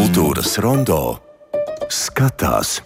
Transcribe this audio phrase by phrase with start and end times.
[0.00, 0.96] Kultūras rondo
[1.92, 2.78] skatās.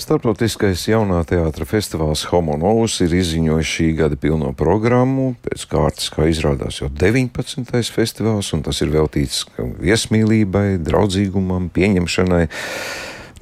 [0.00, 5.34] Startautiskais jaunā teātra festivāls Homo Novus ir izziņojis šī gada pilno programmu.
[5.44, 7.68] Pēc kārtas, kā izrādās, jau 19.
[7.92, 12.46] festivāls, un tas ir veltīts viesmīlībai, draudzīgumam, pieņemšanai.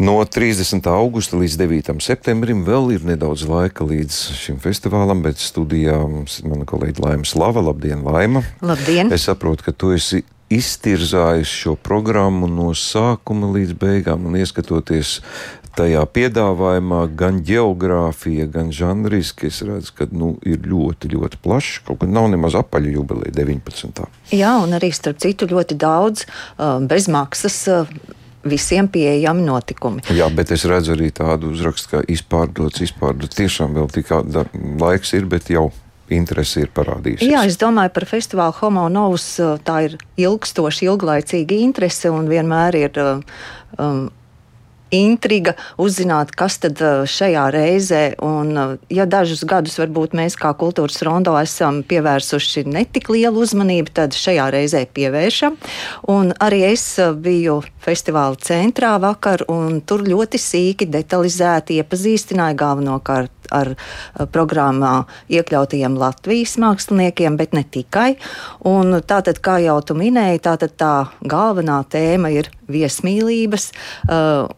[0.03, 0.91] No 30.
[0.91, 1.95] augusta līdz 9.
[2.03, 7.35] septembrim vēl ir nedaudz laika līdz šim festivālam, bet studijā mums ir mana kolēģa Laima
[7.37, 7.63] Slava.
[7.71, 8.43] Labdien, Laima!
[8.67, 9.15] Labdien!
[9.15, 15.21] Es saprotu, ka tu esi iztirzājis šo programmu no sākuma līdz beigām un ieskatoties
[15.77, 21.83] tajā piedāvājumā, gan geogrāfija, gan žanriski, es redzu, ka nu, ir ļoti, ļoti plašs.
[21.87, 24.07] Kaut gan nav nemaz apaļa jubileja 19.
[24.33, 27.59] Jā, un arī starp citu ļoti daudz uh, bezmaksas.
[27.73, 28.15] Uh,
[28.47, 30.05] visiem pieejami notikumi.
[30.15, 33.35] Jā, bet es redzu arī tādu uzrakstu, ka izpārdots, izpārdots.
[33.35, 34.13] Tiešām vēl tik
[34.79, 35.73] laiks ir, bet jau
[36.15, 37.31] interesi ir parādījusies.
[37.33, 39.27] Jā, es domāju par festivālu Homo Novus.
[39.67, 44.07] Tā ir ilgstoša, ilglaicīga interese un vienmēr ir um,
[44.95, 51.35] intriga uzzināt, kas tad šajā reizē, un ja dažus gadus varbūt mēs kā kultūras rondo
[51.41, 55.59] esam pievērsuši netik lielu uzmanību, tad šajā reizē pievēršam.
[56.13, 56.87] Un arī es
[57.23, 63.73] biju festivāla centrā vakar, un tur ļoti sīki detalizēti iepazīstināja galvenokārt ar
[64.33, 68.17] programmā iekļautajiem Latvijas māksliniekiem, bet ne tikai.
[68.69, 70.93] Un tātad, kā jau tu minēji, tātad tā
[71.27, 73.71] galvenā tēma ir viesmīlības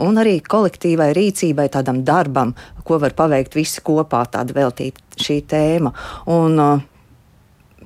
[0.05, 5.93] un arī kolektīvai rīcībai, tādam darbam, ko var paveikt visi kopā, tāda veltīta šī tēma.
[6.33, 6.87] Un,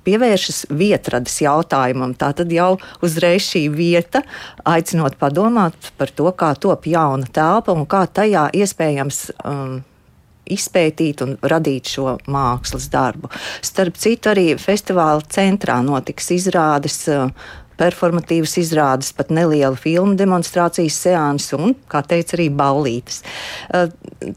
[0.04, 2.14] pievēršas vietradas jautājumam.
[2.18, 4.22] Tā tad jau uzreiz šī vieta,
[4.68, 9.80] aicinot padomāt par to, kā top jauna telpa un kā tajā iespējams um,
[10.50, 13.30] izpētīt un radīt šo mākslas darbu.
[13.64, 17.04] Starp citu, arī festivāla centrā notiks izrādes
[17.82, 23.22] performatīvas izrādes, pat neliela filmu demonstrācijas seanses un, kā teica, arī ballītes.
[23.72, 23.88] Uh,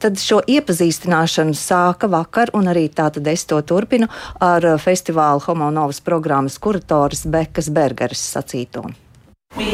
[0.01, 4.09] tad šo iepazīstināšanu sāka vakar, un arī tātad es to turpinu
[4.43, 8.87] ar festivāla Homonovas programmas kuratoras Bekas Bergeres sacīto.
[9.55, 9.65] We,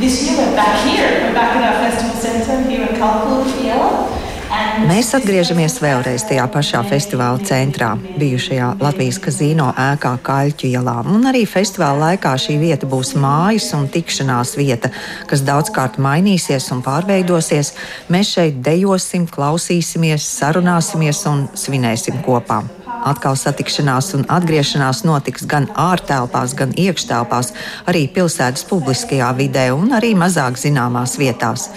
[0.00, 1.08] this year we're back here.
[1.22, 4.19] We're back at our festival centre here in Kalpulu, Fiala.
[4.60, 7.90] Mēs atgriežamies vēlreiz tajā pašā festivāla centrā,
[8.20, 10.96] bijušajā Latvijas kazino ēkā Kaļķu ielā.
[11.08, 14.92] Un arī festivāla laikā šī vieta būs mājas un tikšanās vieta,
[15.30, 17.74] kas daudzkārt mainīsies un pārveidosies.
[18.12, 22.62] Mēs šeit dejosim, klausīsimies, sarunāsimies un svinēsim kopā.
[23.06, 27.54] Atkal satikšanās un atgriešanās notiks gan ārtelpās, gan iekštelpās,
[27.88, 31.70] arī pilsētas publiskajā vidē un arī mazāk zināmās vietās.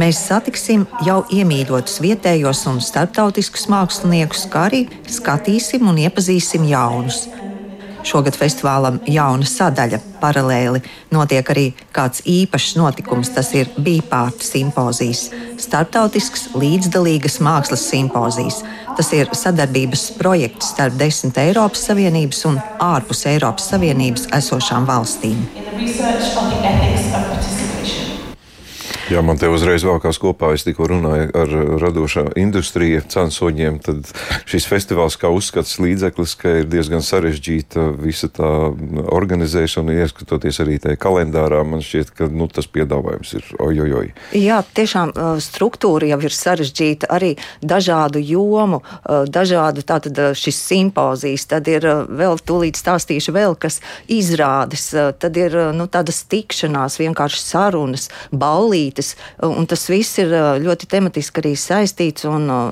[0.00, 7.26] Mēs satiksim jau iemīļotus vietējos un starptautiskus māksliniekus, kā arī skatīsim un iepazīsim jaunus.
[8.06, 10.82] Šogad festivālam jauna sadaļa paralēli
[11.14, 13.30] notiek arī kāds īpašs notikums.
[13.34, 15.28] Tas ir Bīpārta simpozijas,
[15.62, 18.62] starptautisks līdzdalīgas mākslas simpozijas.
[18.96, 25.46] Tas ir sadarbības projekts starp desmit Eiropas Savienības un ārpus Eiropas Savienības esošām valstīm.
[29.12, 31.50] Jā, man te uzreiz vākās kopā, es tikko runāju ar
[31.82, 34.08] radošā industrija censoņiem, tad
[34.48, 38.48] šis festivāls kā uzskats līdzeklis, ka ir diezgan sarežģīta visa tā
[39.12, 44.08] organizēšana, ieskatoties arī tajā kalendārā, man šķiet, ka nu, tas piedāvājums ir ojojoj.
[44.40, 45.12] Jā, tiešām
[45.44, 48.80] struktūra jau ir sarežģīta, arī dažādu jomu,
[49.28, 54.88] dažādu tātad šis simpozijas, tad ir vēl tūlīt stāstīšu vēl, kas izrādes,
[55.20, 60.30] tad ir nu, tādas tikšanās, vienkārši sarunas, ballītes, lietas, un tas viss ir
[60.62, 62.26] ļoti tematiski arī saistīts.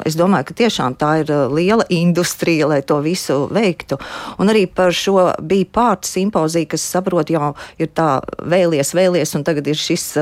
[0.06, 3.98] Es domāju, ka tiešām tā ir liela industrija, lai to visu veiktu.
[4.38, 9.44] Un arī par šo bija pārta simpozija, kas saprot, jau ir tā vēlies, vēlies, un
[9.44, 10.14] tagad ir šis,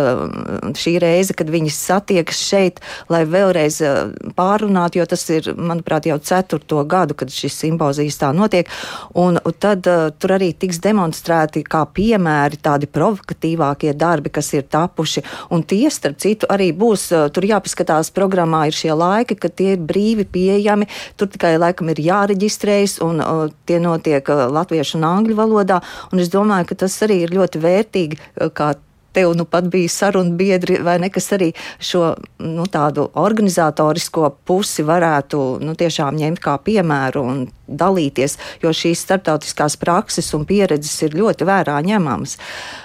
[0.79, 3.81] šī reize, kad viņi satiekas šeit, lai vēlreiz
[4.37, 8.69] pārunātu, jo tas ir, manuprāt, jau ceturto gadu, kad šis simpozijas tā notiek.
[9.19, 9.87] Un tad
[10.19, 15.25] tur arī tiks demonstrēti kā piemēri tādi provokatīvākie darbi, kas ir tapuši.
[15.55, 19.85] Un tie starp citu, arī būs tur jāpaskatās programmā, ir šie laiki, kad tie ir
[19.85, 20.89] brīvi pieejami.
[21.19, 25.83] Tur tikai laikam ir jāreģistrējas, un uh, tie notiek uh, latviešu un angļu valodā.
[26.13, 28.21] Un es domāju, ka tas arī ir ļoti vērtīgi,
[28.57, 28.75] kā
[29.19, 31.51] tev nu pat bija saruna biedri, vai ne, kas arī
[31.83, 32.13] šo
[32.45, 39.77] nu, tādu organizatorisko pusi varētu nu, tiešām ņemt kā piemēru un dalīties, jo šīs starptautiskās
[39.81, 42.39] prakses un pieredzes ir ļoti vērā ņemamas.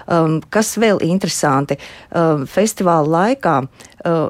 [0.08, 1.78] Um, kas vēl interesanti?
[2.10, 4.28] Um, festivāla laikā, uh,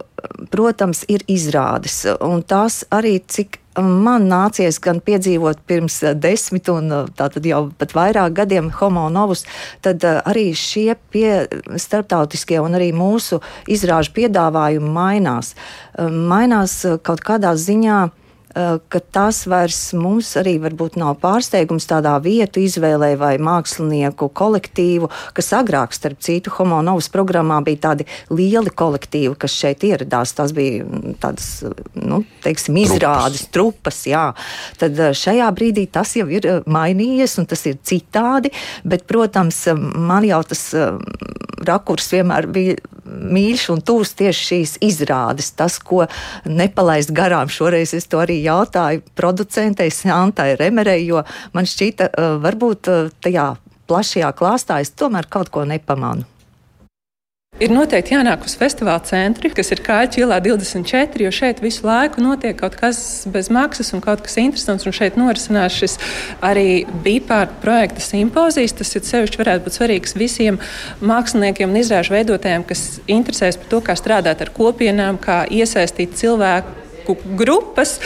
[0.52, 7.46] protams, ir izrādes, un tās arī, cik man nācies gan piedzīvot pirms desmit un tātad
[7.48, 9.46] jau pat vairāk gadiem homo novus,
[9.86, 11.46] tad arī šie pie,
[11.78, 13.42] starptautiskie un arī mūsu
[13.72, 15.54] izrāžu piedāvājumi mainās.
[15.98, 18.23] Mainās kaut kādā ziņā Eh,
[18.54, 25.50] ka tas vairs mums arī varbūt nav pārsteigums tādā vietu izvēlē vai mākslinieku kolektīvu, kas
[25.58, 30.36] agrāk, starp citu, Homo Novas programmā bija tādi lieli kolektīvi, kas šeit ieradās.
[30.38, 31.50] Tas bija mm, tādas,
[31.98, 34.30] nu, teiksim, izrādes, trupas, jā.
[34.82, 38.54] Tad eh, šajā brīdī tas jau ir eh, mainījies un tas ir citādi,
[38.86, 39.66] bet, protams,
[39.98, 40.70] man jau tas
[41.64, 45.52] rakurs vienmēr bija mīļš un tūs tieši šīs izrādes.
[45.58, 46.06] Tas, ko
[46.50, 51.24] nepalaist garām, šoreiz es to arī jautāju producentei Santai Remerei, jo
[51.56, 52.12] man šķita,
[52.44, 52.92] varbūt
[53.24, 53.54] tajā
[53.90, 56.28] plašajā klāstā es tomēr kaut ko nepamanu.
[57.62, 62.24] Ir noteikti jānāk uz festivāla centri, kas ir Kāķa ielā 24, jo šeit visu laiku
[62.24, 62.98] notiek kaut kas
[63.30, 64.88] bez maksas un kaut kas interesants.
[64.98, 66.00] Šeit norisinās šis
[66.42, 68.74] arī bipārta projekta simpozijas.
[68.80, 70.57] Tas ir sevišķi varētu būt svarīgs visiem
[71.06, 76.82] māksliniekiem un izrāžu veidotājiem, kas interesēs par to, kā strādāt ar kopienām, kā iesaistīt cilvēku
[77.40, 77.98] grupas,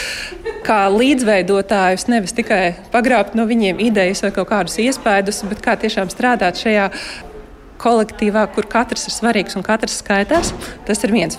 [0.68, 6.12] kā līdzveidotājus, nevis tikai pagrābt no viņiem idejas vai kaut kādus iespaidus, bet kā tiešām
[6.14, 6.92] strādāt šajā
[7.82, 10.54] kolektīvā, kur katrs ir svarīgs un katrs skaitās.
[10.88, 11.38] Tas ir viens.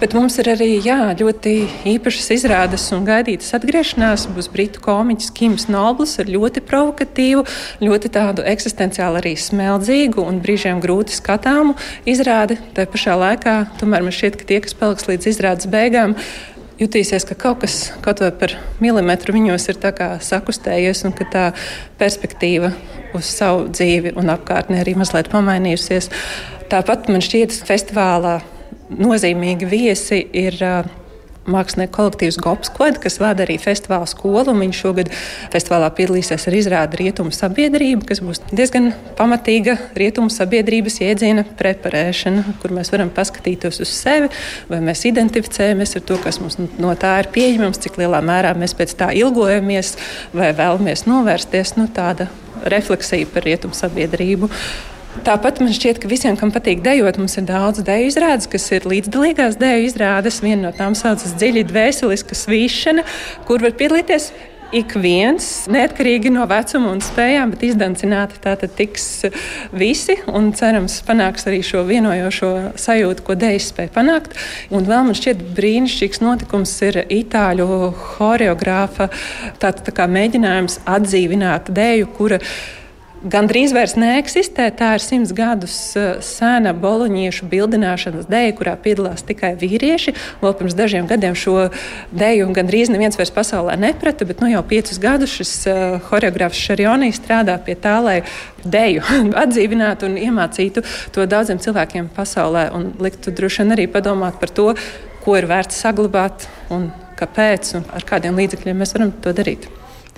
[0.00, 1.54] Bet mums ir arī jā, ļoti
[1.94, 4.26] īpašas izrādes un gaidītas atgriešanās.
[4.34, 7.44] Būs britu komiķis Kims Noblis ar ļoti provokatīvu,
[7.84, 11.76] ļoti tādu eksistenciāli arī smeldzīgu un brīžiem grūti skatāmu
[12.08, 12.58] izrādi.
[12.76, 16.16] Tā pašā laikā tomēr man šķiet, ka tie, kas paliks līdz izrādes beigām,
[16.80, 19.78] jutīsies, ka kaut kas kaut vai par milimetru viņos ir
[20.24, 21.44] sakustējies un ka tā
[22.00, 22.72] perspektīva
[23.14, 26.10] uz savu dzīvi un apkārtni arī mazliet pamainījusies.
[26.72, 28.38] Tāpat man šķiet, ka festivālā
[28.90, 30.60] nozīmīgi viesi ir.
[30.60, 31.03] Uh,
[31.50, 34.54] mākslinieku kolektīvs Gopskod, kas vada arī festivāla skolu.
[34.58, 35.10] Viņš šogad
[35.52, 42.74] festivālā piedalīsies ar izrādi Rietumu sabiedrību, kas būs diezgan pamatīga rietumu sabiedrības jēdziena preparēšana, kur
[42.76, 44.30] mēs varam paskatīties uz sevi,
[44.70, 48.76] vai mēs identificējamies ar to, kas mums no tā ir pieejams, cik lielā mērā mēs
[48.78, 49.94] pēc tā ilgojamies
[50.34, 51.76] vai vēlamies novērsties.
[51.78, 52.30] Nu, tāda
[52.70, 54.50] refleksija par rietumu sabiedrību.
[55.22, 58.88] Tāpat man šķiet, ka visiem, kam patīk dejot, mums ir daudz deju izrādes, kas ir
[58.90, 60.40] līdzdalīgās deju izrādes.
[60.42, 63.04] Viena no tām saucas dziļi dvēseliska svīšana,
[63.46, 64.32] kur var piedalīties
[64.74, 69.06] ik viens, neatkarīgi no vecuma un spējām, bet izdancināti tātad tiks
[69.70, 72.52] visi un cerams panāks arī šo vienojošo
[72.82, 74.34] sajūtu, ko dēļas spēja panākt.
[74.74, 77.68] Un vēl man šķiet brīnišķīgs notikums ir itāļu
[78.16, 79.12] horeogrāfa
[79.62, 82.42] tāds tā kā mēģinājums atdzīvināt dēju, kura
[83.24, 84.68] gandrīz vairs neeksistē.
[84.76, 90.14] Tā ir simts gadus eh, sena boloņiešu bildināšanas dēļa, kurā piedalās tikai vīrieši.
[90.42, 91.68] Vēl pirms dažiem gadiem šo
[92.14, 97.12] dēļu gandrīz neviens vairs pasaulē neprata, bet nu, jau piecus gadus šis eh, choreogrāfs Šarjonī
[97.16, 98.18] strādā pie tā, lai
[98.64, 99.04] dēļu
[99.44, 100.84] atdzīvinātu un iemācītu
[101.14, 104.72] to daudziem cilvēkiem pasaulē un liktu droši vien arī padomāt par to,
[105.24, 109.70] ko ir vērts saglabāt un kāpēc un ar kādiem līdzekļiem mēs varam to darīt.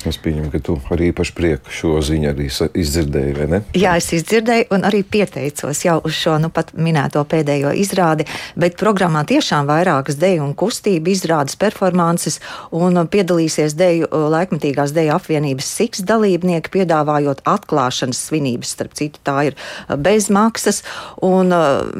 [0.07, 3.59] Es pieņemu, ka tu ar īpašu prieku šo ziņu arī izdzirdēji, vai ne?
[3.75, 8.79] Jā, es izdzirdēju un arī pieteicos jau uz šo nu pat minēto pēdējo izrādi, bet
[8.79, 12.39] programmā tiešām vairākas deju un kustību izrādes performances
[12.71, 19.59] un piedalīsies deju laikmatīgās deju apvienības siks dalībnieki, piedāvājot atklāšanas svinības, starp citu tā ir
[19.99, 20.85] bez maksas,
[21.25, 21.51] un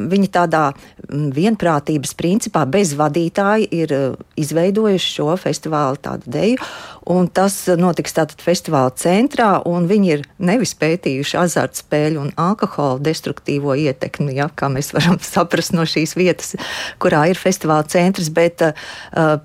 [0.07, 0.69] viņi tādā
[1.09, 3.93] vienprātības principā bez vadītāja ir
[4.39, 6.59] izveidojuši šo festivālu tādu deju,
[7.07, 13.75] un tas notiks tātad festivāla centrā, un viņi ir nevis pētījuši azartspēļu un alkohola destruktīvo
[13.79, 16.55] ietekmi, ja, kā mēs varam saprast no šīs vietas,
[17.01, 18.75] kurā ir festivāla centrs, bet uh,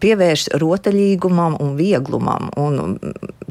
[0.03, 2.51] pievērš rotaļīgumam un vieglumam.
[2.59, 2.99] Un,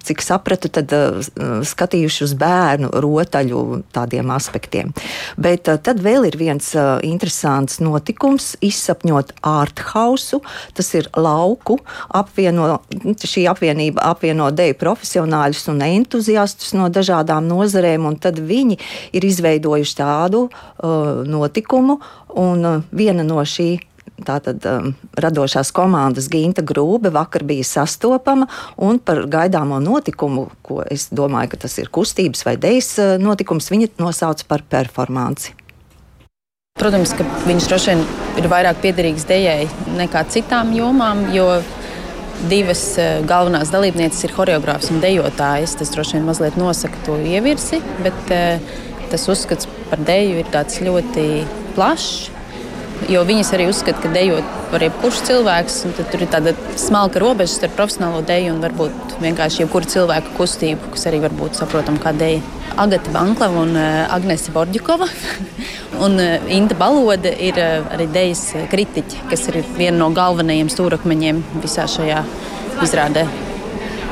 [0.07, 1.19] cik sapratu, tad uh,
[1.65, 3.61] skatījuši uz bērnu rotaļu
[3.95, 4.93] tādiem aspektiem.
[5.41, 6.71] Bet uh, tad vēl ir viens
[7.05, 10.41] interesants notikums- izsapņot ārthausu.
[10.73, 11.79] Tas ir lauku
[12.09, 18.79] apvieno, šī apvienība apvieno deju profesionāļus un entuziastus no dažādām nozarēm, un tad viņi
[19.13, 21.99] ir izveidojuši tādu uh, notikumu,
[22.35, 23.79] un uh, viena no šī
[24.25, 28.47] Tātad um, radošās komandas Ginta Grūbe vakar bija sastopama
[28.77, 33.71] un par gaidāmo notikumu, ko es domāju, ka tas ir kustības vai dejas uh, notikums,
[33.73, 35.55] viņa nosauca par performanci.
[36.79, 38.03] Protams, ka viņš droši vien
[38.39, 39.65] ir vairāk piederīgs dejai
[39.97, 41.47] nekā citām jomām, jo
[42.49, 45.75] divas uh, galvenās dalībnieces ir choreogrāfs un dejotājas.
[45.79, 48.77] Tas droši vien mazliet nosaka to ievirsi, bet uh,
[49.11, 50.53] tas uzskats par deju ir
[50.87, 51.25] ļoti
[51.75, 52.31] plašs.
[53.09, 55.77] Jo viņas arī uzskata, ka dejot var jebkurš cilvēks.
[56.11, 61.07] Tur ir tāda smalka robeža starp profesionālo deju un varbūt vienkārši jebkuru cilvēku kustību, kas
[61.09, 62.41] arī var būt saprotama kā deja.
[62.79, 65.09] Agata Banklava un uh, Agnese Borģikova.
[66.05, 71.45] un uh, Inta Balode ir uh, arī dejas kritiķi, kas ir viena no galvenajiem stūrakmeņiem
[71.63, 72.25] visā šajā
[72.85, 73.27] izrādē.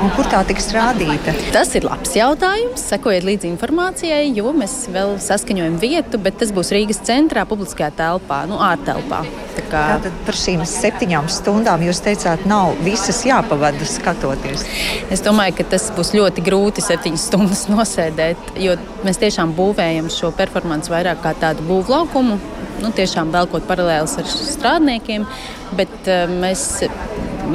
[0.00, 1.34] Un kur tā tiks rādīta?
[1.52, 2.80] Tas ir labs jautājums.
[2.88, 8.38] Sekojiet līdzi informācijai, jo mēs vēl saskaņojam vietu, bet tas būs Rīgas centrā, publiskajā telpā,
[8.48, 9.18] nu, ārtelpā.
[9.58, 9.82] Tā kā...
[9.98, 14.64] Tātad par šīm septiņām stundām jūs teicāt, nav visas jāpavada skatoties.
[15.12, 20.32] Es domāju, ka tas būs ļoti grūti septiņas stundas nosēdēt, jo mēs tiešām būvējam šo
[20.38, 22.40] performanci vairāk kā tādu būvlaukumu.
[22.80, 25.28] Nu, tiešām velkot paralēlus ar strādniekiem,
[25.76, 26.64] bet uh, mēs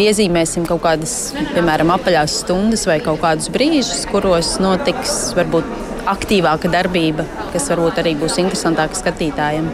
[0.01, 1.15] iezīmēsim kaut kādas,
[1.53, 5.67] piemēram, apaļās stundas vai kaut kādus brīžus, kuros notiks varbūt
[6.09, 9.69] aktīvāka darbība, kas varbūt arī būs interesantāka skatītājiem.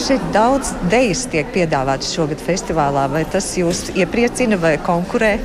[0.00, 3.06] Šeit daudz idejas tiek piedāvātas šogad festivālā.
[3.12, 5.36] Vai tas jūs iepriecina vai konkurē?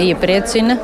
[0.00, 0.76] Iepriecina.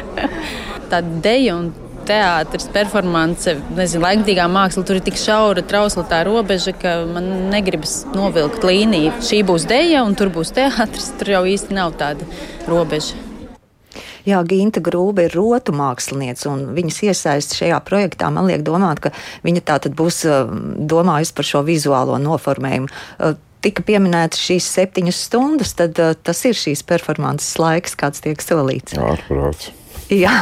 [0.90, 1.70] Tā deja un
[2.08, 8.02] teātris, performance, nezinu, laikmatīgā māksla, tur ir tik šaura, trausla tā robeža, ka man negribas
[8.14, 9.16] novilkt līniju.
[9.24, 12.28] Šī būs deja un tur būs teātris, tur jau īsti nav tāda
[12.70, 13.26] robeža.
[14.28, 19.14] Jā, Ginta Grūba ir rotu mākslinieca, un viņas iesaist šajā projektā man liek domāt, ka
[19.46, 20.22] viņa tā tad būs
[20.90, 22.92] domājusi par šo vizuālo noformējumu.
[23.64, 28.96] Tika pieminētas šīs septiņas stundas, tad tas ir šīs performances laiks, kāds tiek solīts.
[28.96, 29.72] Ārprāts.
[30.24, 30.34] Jā,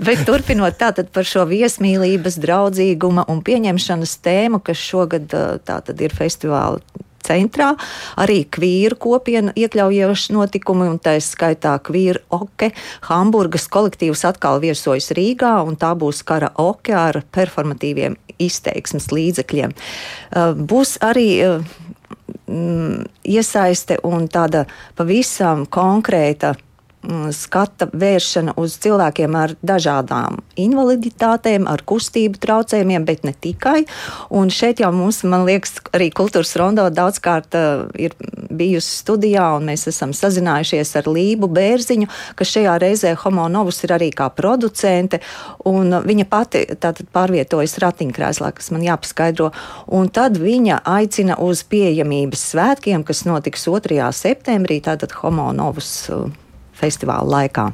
[0.00, 5.34] bet turpinot tātad par šo viesmīlības, draudzīguma un pieņemšanas tēmu, kas šogad
[5.68, 6.80] tātad ir festivāla
[7.22, 7.72] centrā.
[8.20, 12.72] Arī kvīru kopienu iekļaujoši notikumi, un tā skaitā kvīru oke.
[13.10, 19.76] Hamburgas kolektīvs atkal viesojas Rīgā, un tā būs kara oke ar performatīviem izteiksmes līdzekļiem.
[20.72, 21.28] Būs arī
[23.22, 24.66] iesaiste un tāda
[24.96, 26.56] pavisam konkrēta
[27.34, 33.82] skata vēršana uz cilvēkiem ar dažādām invaliditātēm, ar kustību traucējumiem, bet ne tikai.
[34.30, 38.14] Un šeit jau mums, man liekas, arī kultūras rondo daudzkārt uh, ir
[38.52, 43.96] bijusi studijā, un mēs esam sazinājušies ar Lību Bērziņu, kas šajā reizē Homo Novus ir
[43.96, 45.22] arī kā producente,
[45.66, 49.50] un viņa pati tātad pārvietojas ratiņkrēslā, kas man jāpaskaidro,
[49.90, 53.98] un tad viņa aicina uz pieejamības svētkiem, kas notiks 2.
[54.14, 56.30] septembrī, tātad Homo Novus uh,
[56.82, 57.70] festivāla laikā.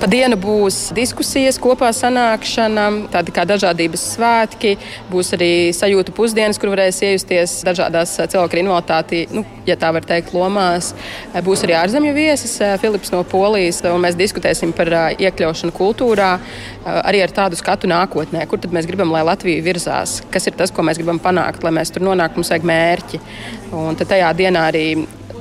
[0.00, 4.70] Pa dienu būs diskusijas, kopā sanākšana, tādi kā dažādības svētki.
[5.10, 10.08] Būs arī sajūta pusdienas, kur varēs iejusties dažādās cilvēku ar invaliditāti, nu, ja tā var
[10.08, 10.94] teikt, lomās.
[11.44, 14.88] Būs arī ārzemju viesis, Filips no Polijas, un mēs diskutēsim par
[15.20, 16.32] iekļaušanu kultūrā,
[17.04, 20.72] arī ar tādu skatu nākotnē, kur tad mēs gribam, lai Latvija virzās, kas ir tas,
[20.72, 23.26] ko mēs gribam panākt, lai mēs tur nonāktu, mums vajag mērķi.
[23.76, 24.86] Un tad tajā dienā arī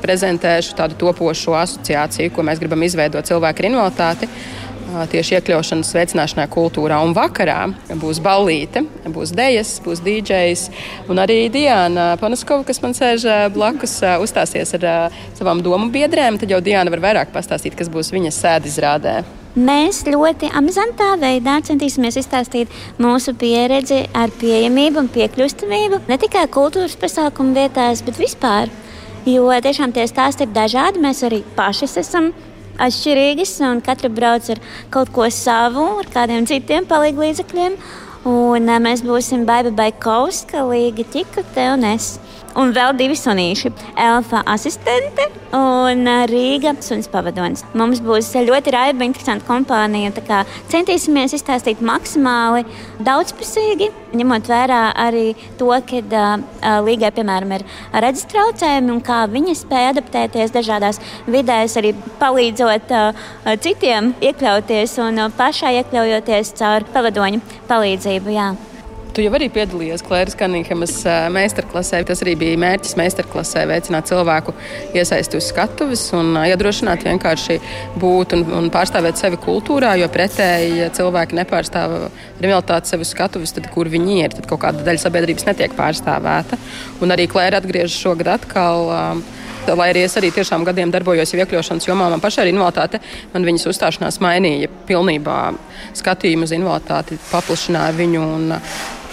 [0.02, 4.32] prezentēšu tādu topošo asociāciju, ko mēs gribam izveidot cilvēku ar invaliditāti.
[4.90, 6.98] Tieši iekļaušanas veicināšanā kultūrā.
[7.06, 7.60] Un vakarā
[8.02, 10.64] būs ballīte, būs dejas, būs DJs.
[11.14, 16.42] Un arī Diana Panaskova, kas man sēž blakus, uzstāsies ar savām domu biedrēm.
[16.42, 19.20] Tad jau Diana var vairāk pastāstīt, kas būs viņas sēdizrādē.
[19.60, 26.94] Mēs ļoti amizantā veidā centīsimies izstāstīt mūsu pieredzi ar pieejamību un piekļūstamību ne tikai kultūras
[27.02, 28.70] pasākumu vietās, bet vispār.
[29.30, 31.02] Jo tiešām tie stāsti ir dažādi.
[31.04, 32.32] Mēs arī paši esam
[32.82, 34.62] atšķirīgas, un katra brauc ar
[34.94, 37.76] kaut ko savu, ar kādiem citiem palīdzekļiem.
[38.30, 42.18] Un mēs būsim Baiba Baikovska, Līga Čikute un es
[42.60, 43.72] un vēl divi sunīši-
[44.10, 47.64] Elfa asistente un Rīga suns pavadonis.
[47.78, 50.14] Mums būs ļoti raiba, interesanta kompānija.
[50.70, 52.66] Centīsimies izstāstīt maksimāli
[53.06, 53.90] daudzpusīgi,
[54.20, 57.66] ņemot vērā arī to, ka uh, Līgai, piemēram, ir
[58.06, 63.28] redzes traucējumi un kā viņa spēja adaptēties dažādās vidēs, arī palīdzot uh,
[63.64, 68.36] citiem iekļauties un uh, pašai iekļaujoties caur pavadoņu palīdzību.
[68.38, 68.52] Jā.
[69.10, 70.92] Tu jau arī piedalījies Klēras Kanīhamas
[71.34, 72.04] meistarklasē.
[72.06, 74.54] Tas arī bija mērķis meistarklasē veicināt cilvēku
[74.94, 77.58] iesaisti uz skatuves un iedrošināt vienkārši
[78.00, 81.96] būt un, un pārstāvēt sevi kultūrā, jo pretēji, ja cilvēki nepārstāv
[82.44, 86.62] realitāti sevi uz skatuves, tad kur viņi ir, tad kaut kāda daļa sabiedrības netiek pārstāvēta.
[87.02, 88.94] Un arī Klēra atgriežas šogad atkal.
[88.94, 89.26] Um,
[89.70, 93.02] lai arī es arī tiešām gadiem darbojos iekļaušanas jomā, man pašai ir invaliditāte.
[93.34, 95.42] Man viņas uzstāšanās mainīja pilnībā
[96.00, 98.24] skatījumu uz invaliditāti, paplašināja viņu.
[98.38, 98.56] Un,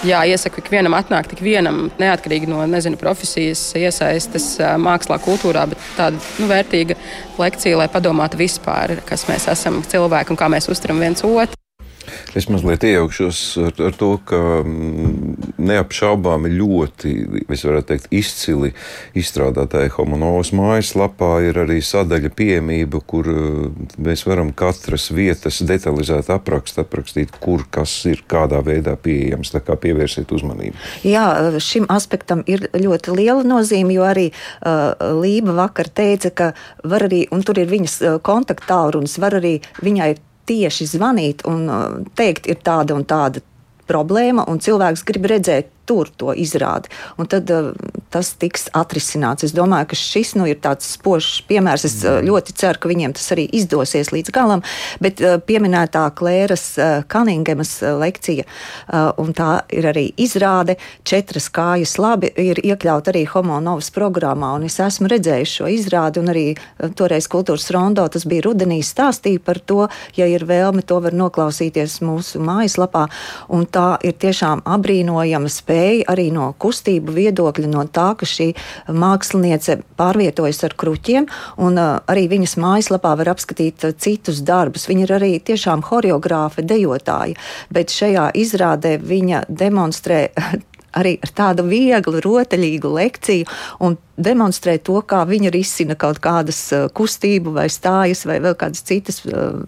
[0.05, 4.51] Jā, iesaku ikvienam atnākt, tik vienam, neatkarīgi no nezinu, profesijas, iesaistes
[4.83, 6.99] mākslā, kultūrā, bet tāda nu, vērtīga
[7.41, 11.66] lekcija, lai padomātu vispār, kas mēs esam cilvēki un kā mēs uztveram viens otru.
[12.37, 17.13] Es mazliet iejaukšos ar, ar to, ka mm, neapšaubāmi ļoti,
[17.49, 18.73] es varētu teikt, izcili
[19.17, 23.49] izstrādātāji Homonovas mājaslapā ir arī sadaļa pieejamība, kur eh,
[24.05, 29.55] mēs varam katras vietas detalizēt aprakst, aprakstīt, kur kas ir kādā veidā pieejams.
[29.57, 30.77] Tā kā pievērsiet uzmanību.
[31.09, 31.25] Jā,
[31.63, 36.53] šim aspektam ir ļoti liela nozīme, jo arī uh, Lība vakar teica, ka
[36.85, 40.13] var arī, un tur ir viņas kontaktālrunis, var arī viņai
[40.47, 41.87] tieši zvanīt un uh,
[42.19, 43.43] teikt, ir tāda un tāda
[43.87, 46.91] problēma, un cilvēks grib redzēt tur to izrādi.
[47.17, 47.71] Un tad uh,
[48.13, 49.47] tas tiks atrisināts.
[49.47, 51.87] Es domāju, ka šis nu, ir tāds spožs piemērs.
[51.89, 54.65] Es uh, ļoti ceru, ka viņiem tas arī izdosies līdz galam.
[55.03, 61.49] Bet uh, pieminētā Klēras uh, Kaningemas uh, lekcija, uh, un tā ir arī izrāde, četras
[61.55, 64.55] kājas labi, ir iekļaut arī Homo Novas programmā.
[64.59, 68.83] Un es esmu redzējis šo izrādi, un arī uh, toreiz kultūras rondo tas bija rudenī
[68.87, 69.87] stāstīja par to,
[70.19, 73.07] ja ir vēlme, to var noklausīties mūsu mājaslapā.
[73.55, 78.55] Un tā ir tiešām apbrīnojama spēja spēja arī no kustību viedokļa, no tā, ka šī
[78.89, 81.27] māksliniece pārvietojas ar kruķiem,
[81.59, 84.89] un uh, arī viņas mājaslapā var apskatīt uh, citus darbus.
[84.89, 87.37] Viņa ir arī tiešām horeogrāfe, dejotāja,
[87.71, 90.31] bet šajā izrādē viņa demonstrē
[90.99, 93.49] arī ar tādu vieglu, rotaļīgu lekciju
[93.85, 98.87] un demonstrē to, kā viņa risina kaut kādas uh, kustību vai stājas vai vēl kādas
[98.87, 99.21] citas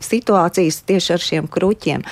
[0.09, 2.07] situācijas tieši ar šiem kruķiem.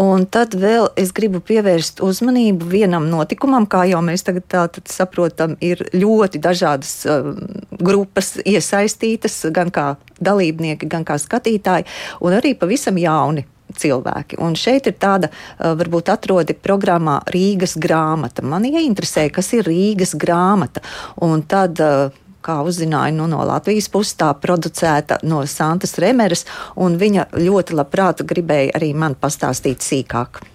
[0.00, 5.54] Un tad vēl es gribu pievērst uzmanību vienam notikumam, kā jau mēs tagad tā, saprotam,
[5.62, 7.30] ir ļoti dažādas uh,
[7.78, 11.86] grupas iesaistītas, gan kā dalībnieki, gan kā skatītāji,
[12.26, 14.38] un arī pavisam jauni cilvēki.
[14.42, 18.42] Un šeit ir tāda, uh, varbūt atrodi programmā Rīgas grāmata.
[18.42, 20.82] Man ieinteresē, kas ir Rīgas grāmata.
[21.22, 26.44] Un tad uh, kā uzzināju nu, no Latvijas puses, tā producēta no Santas Remeras,
[26.76, 30.53] un viņa ļoti labprāt gribēja arī man pastāstīt sīkāk.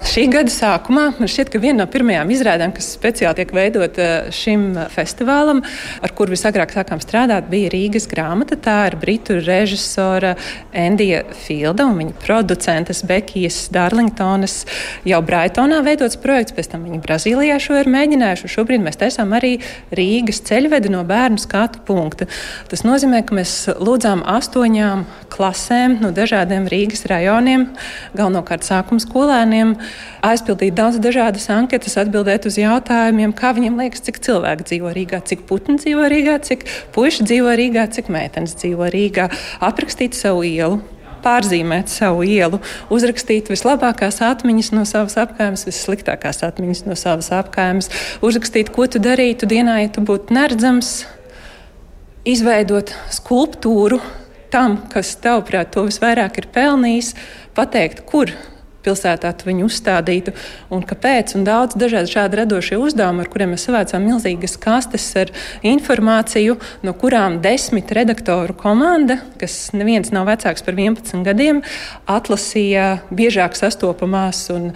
[0.00, 4.30] Šī gada sākumā man šķiet, ka viena no pirmajām izrādēm, kas speciāli tiek veidota eh,
[4.32, 5.60] šim festivālam,
[6.00, 8.56] ar kuru visagrāk sākām strādāt, bija Rīgas grāmata.
[8.56, 10.32] Tā ir britu režisora
[10.72, 14.62] Endija Fielda un viņa producentes Bekijas Darlingtonas
[15.04, 18.52] jau Braitonā veidots projekts, pēc tam viņi Brazīlijā šo ir mēģinājuši.
[18.56, 19.58] Šobrīd mēs taisām arī
[19.92, 22.30] Rīgas ceļvedi no bērnu skatu punkta.
[22.72, 25.04] Tas nozīmē, ka mēs lūdzām astoņām
[25.36, 27.68] klasēm no dažādiem Rīgas rajoniem,
[28.16, 29.76] galvenokārt sākuma skolēniem
[30.26, 35.44] aizpildīt daudz dažādas anketas, atbildēt uz jautājumiem, kā viņiem liekas, cik cilvēki dzīvo Rīgā, cik
[35.48, 39.30] putni dzīvo Rīgā, cik puiši dzīvo Rīgā, cik meitenes dzīvo Rīgā,
[39.70, 40.80] aprakstīt savu ielu
[41.20, 42.60] pārzīmēt savu ielu,
[42.92, 47.90] uzrakstīt vislabākās atmiņas no savas apgājumas, vissliktākās atmiņas no savas apgājumas,
[48.24, 50.94] uzrakstīt, ko tu darītu dienā, ja tu būtu neredzams,
[52.28, 54.00] izveidot skulptūru
[54.52, 57.14] tam, kas tavuprāt to visvairāk ir pelnījis,
[57.56, 58.32] pateikt, kur
[58.84, 60.34] pilsētā viņu uzstādītu
[60.74, 61.34] un kāpēc.
[61.38, 65.32] Un daudz dažādu šādu radošie uzdevumi, ar kuriem mēs savācām milzīgas kastes ar
[65.66, 71.64] informāciju, no kurām desmit redaktoru komanda, kas neviens nav vecāks par 11 gadiem,
[72.10, 74.70] atlasīja biežāk sastopamās un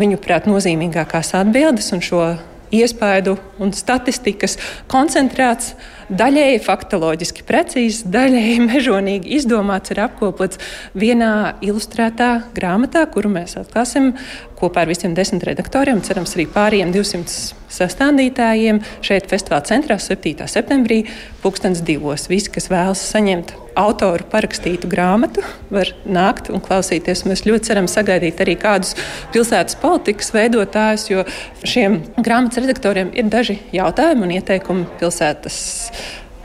[0.00, 2.24] viņuprāt nozīmīgākās atbildes un šo
[2.74, 4.56] iespaidu un statistikas
[4.90, 5.74] koncentrēts
[6.10, 10.60] daļēji faktoloģiski precīzs, daļēji mežonīgi izdomāts, ir apkopots
[10.98, 14.12] vienā ilustrētā grāmatā, kuru mēs atklāsim
[14.60, 17.38] kopā ar visiem desmit redaktoriem, cerams, arī pārējiem 200
[17.70, 20.48] sastādītājiem šeit festivāla centrā 7.
[20.50, 21.04] septembrī,
[21.44, 22.30] 2002.
[22.30, 27.24] Visi, kas vēlas saņemt autoru parakstītu grāmatu, var nākt un klausīties.
[27.28, 28.96] Mēs ļoti ceram sagaidīt arī kādus
[29.34, 31.26] pilsētas politikas veidotājus, jo
[31.64, 35.60] šiem grāmatas redaktoriem ir daži jautājumi un ieteikumi pilsētas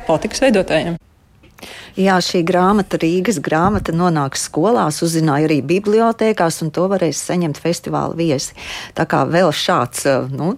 [0.07, 1.01] politikas veidotājiem.
[1.95, 8.17] Jā, šī grāmata, Rīgas grāmata, nonāks skolās, uzzināja arī bibliotekās, un to varēs saņemt festivāla
[8.19, 8.51] viesi.
[8.97, 10.03] Tā kā vēl šāds
[10.35, 10.57] nu,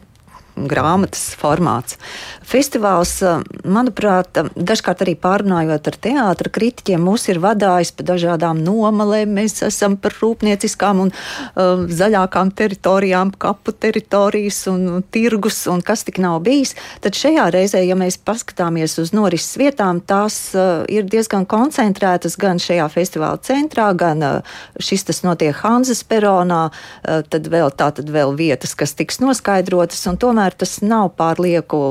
[0.57, 1.99] grāmatas formāts.
[2.47, 9.33] Festivāls, eh, manuprāt, dažkārt arī pārunājot ar teātra kritiķiem, mūs ir vadājis pa dažādām nomalēm.
[9.35, 16.21] Mēs esam par rūpnieciskām un uh, zaļākām teritorijām, kapu teritorijas un tirgus un kas tik
[16.23, 16.71] nav bijis.
[17.03, 22.63] Tad šajā reizē, ja mēs paskatāmies uz norises vietām, tās uh, ir diezgan koncentrētas gan
[22.63, 28.07] šajā festivāla centrā, gan uh, šis tas notiek Hanzas peronā, uh, tad vēl tā tad
[28.07, 31.83] vēl vietas, kas tiks noskaidrotas, un tomēr tas nav pārlieku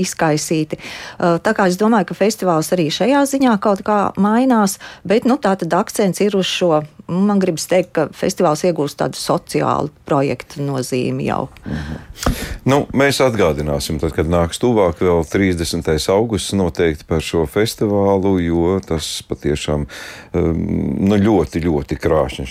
[0.00, 0.78] izkaisīti.
[0.78, 5.38] Uh, tā kā es domāju, ka festivāls arī šajā ziņā kaut kā mainās, bet nu,
[5.40, 6.82] tā tad akcents ir uz šo.
[7.12, 11.48] Man gribas teikt, ka festivāls iegūst tādu sociālu projektu nozīmi jau.
[11.66, 12.00] Mhm.
[12.62, 15.88] Nu, mēs atgādināsim, tad, kad nāks tuvāk vēl 30.
[16.14, 20.60] augusts noteikti par šo festivālu, jo tas patiešām um,
[21.02, 22.50] nu, ļoti, ļoti krāšņs